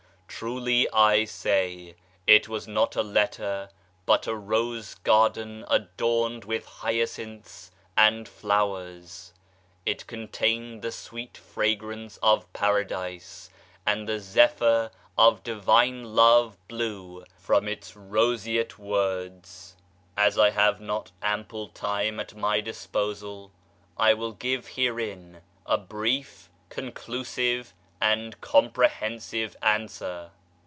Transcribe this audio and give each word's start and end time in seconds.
Truly, 0.43 0.89
I 0.91 1.25
say, 1.25 1.95
it 2.25 2.47
was 2.47 2.67
not 2.67 2.95
a 2.95 3.03
letter 3.03 3.69
but 4.07 4.25
a 4.25 4.33
rose 4.35 4.95
garden 4.95 5.65
adorned 5.67 6.45
with 6.45 6.65
hyacinths 6.65 7.69
and 7.95 8.27
flowers. 8.27 9.33
It 9.85 10.07
contained 10.07 10.81
the 10.81 10.91
sweet 10.91 11.37
fragrance 11.37 12.17
of 12.23 12.51
Paradise 12.53 13.51
and 13.85 14.09
the 14.09 14.19
zephyr 14.19 14.89
of 15.15 15.43
Divine 15.43 16.15
Love 16.15 16.57
blew 16.67 17.23
from 17.37 17.67
its 17.67 17.95
roseate 17.95 18.79
words. 18.79 19.75
As 20.17 20.39
I 20.39 20.49
have 20.49 20.81
not 20.81 21.11
ample 21.21 21.67
time 21.67 22.19
at 22.19 22.33
my 22.33 22.61
disposal, 22.61 23.51
I 23.95 24.15
will 24.15 24.31
give 24.31 24.69
herein 24.69 25.41
a 25.67 25.77
brief, 25.77 26.49
conclusive 26.71 27.75
and 28.03 28.41
comprehensive 28.41 29.55
answer. 29.61 30.31